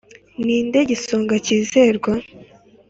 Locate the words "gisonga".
0.89-1.35